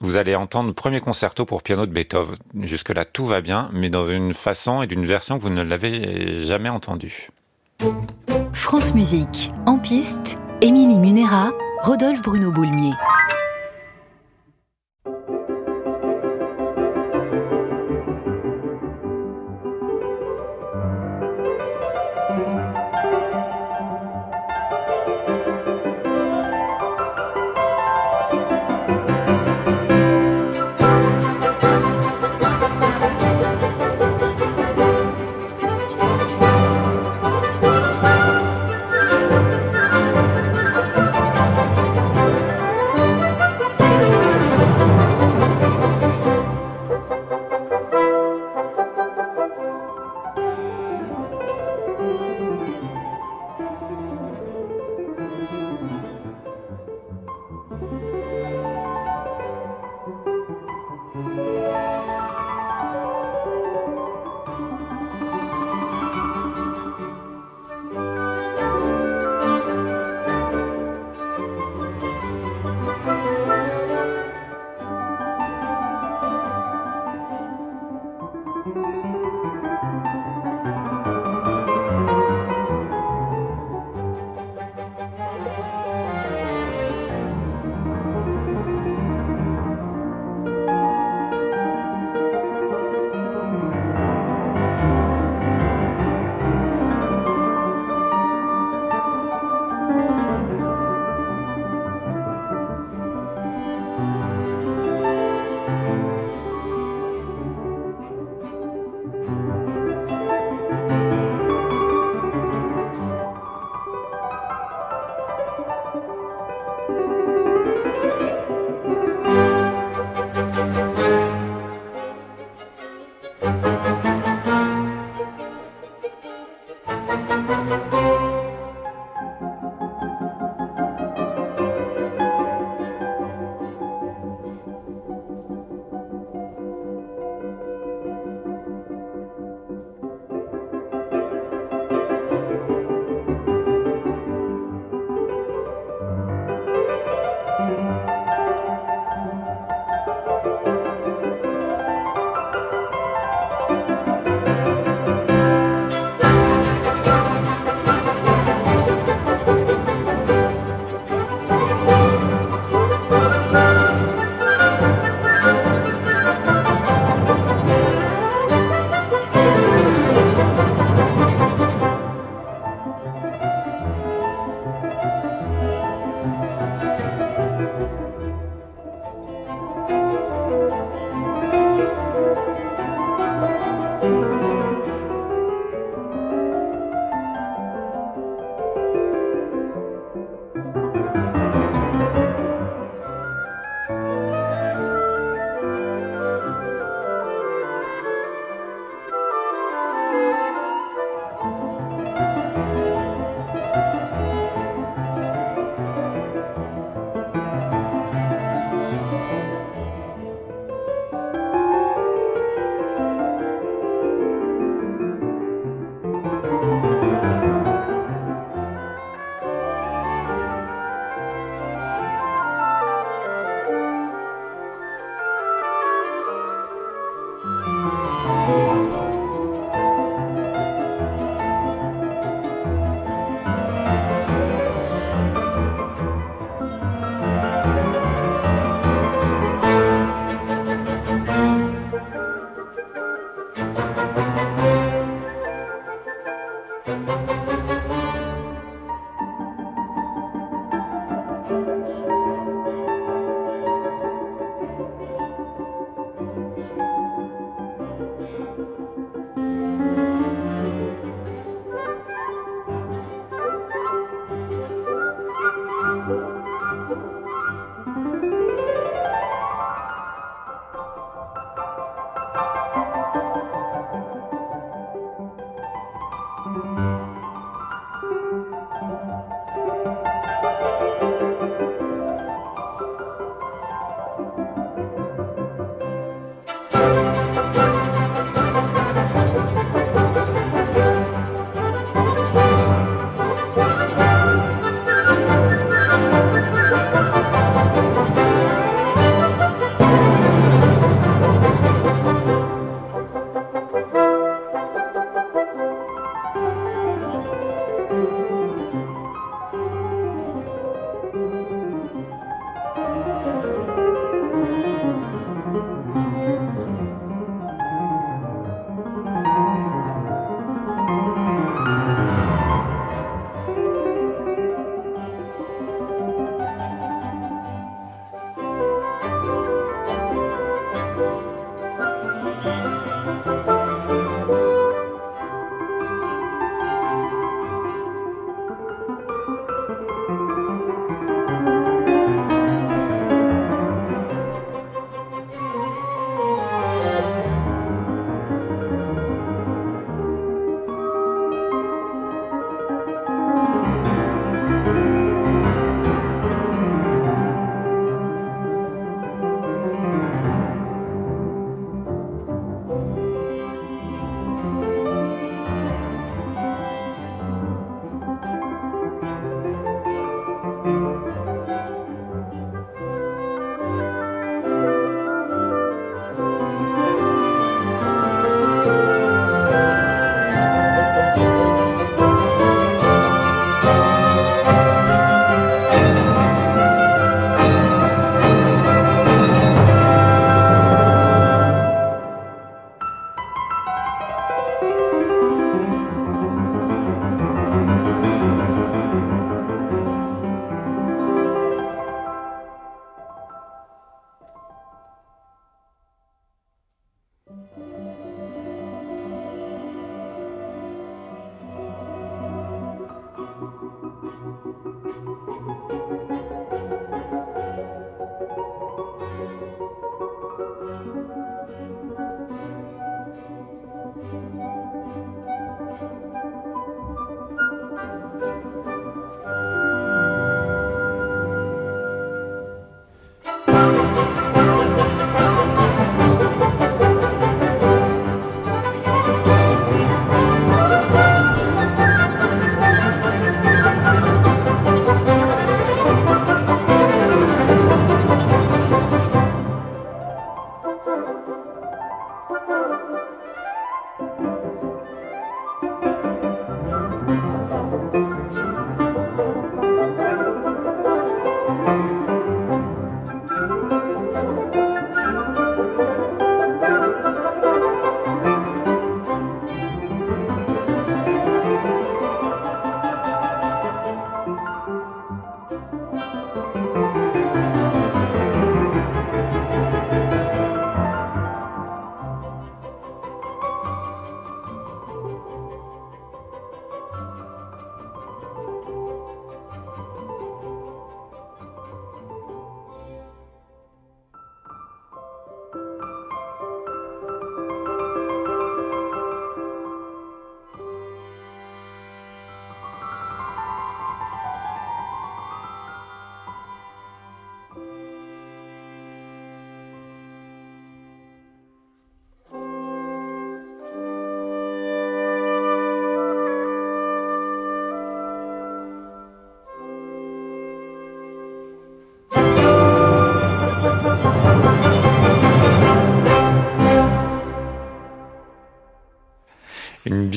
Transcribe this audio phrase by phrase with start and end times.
[0.00, 2.36] vous allez entendre le premier concerto pour piano de Beethoven.
[2.62, 6.40] Jusque-là, tout va bien, mais dans une façon et d'une version que vous ne l'avez
[6.44, 7.28] jamais entendue.
[8.52, 12.92] France Musique, en piste, Émilie Munera, Rodolphe Bruno Boulmier.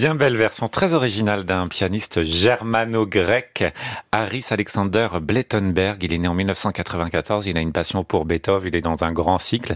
[0.02, 3.72] Bien belle version très originale d'un pianiste germano-grec,
[4.12, 6.02] Harris Alexander Blettenberg.
[6.02, 9.12] Il est né en 1994, il a une passion pour Beethoven, il est dans un
[9.12, 9.76] grand cycle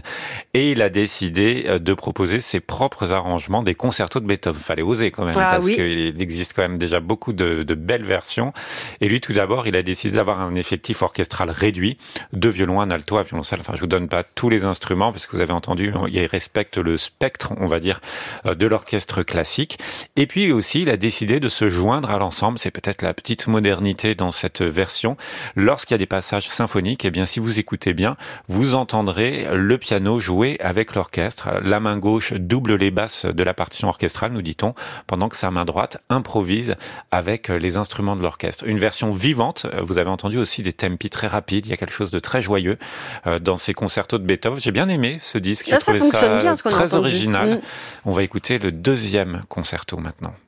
[0.52, 4.60] et il a décidé euh, de proposer ses propres arrangements des concertos de Beethoven.
[4.60, 8.04] Fallait oser quand même ah parce qu'il existe quand même déjà beaucoup de, de belles
[8.04, 8.52] versions.
[9.00, 11.98] Et lui, tout d'abord, il a décidé d'avoir un effectif orchestral réduit,
[12.32, 13.60] deux violons, un alto, un violoncelle.
[13.60, 16.78] Enfin, je vous donne pas tous les instruments parce que vous avez entendu, il respecte
[16.78, 18.00] le spectre, on va dire,
[18.44, 19.78] euh, de l'orchestre classique.
[20.18, 22.58] Et puis aussi, il a décidé de se joindre à l'ensemble.
[22.58, 25.18] C'est peut-être la petite modernité dans cette version.
[25.56, 28.16] Lorsqu'il y a des passages symphoniques, eh bien, si vous écoutez bien,
[28.48, 31.60] vous entendrez le piano jouer avec l'orchestre.
[31.62, 34.74] La main gauche double les basses de la partition orchestrale, nous dit-on,
[35.06, 36.76] pendant que sa main droite improvise
[37.10, 38.66] avec les instruments de l'orchestre.
[38.66, 39.66] Une version vivante.
[39.82, 41.66] Vous avez entendu aussi des tempi très rapides.
[41.66, 42.78] Il y a quelque chose de très joyeux
[43.26, 44.60] euh, dans ces concertos de Beethoven.
[44.62, 45.66] J'ai bien aimé ce disque.
[45.66, 47.56] Là, ça fonctionne bien, ce très original.
[47.56, 47.60] Mm.
[48.06, 50.45] On va écouter le deuxième concerto maintenant.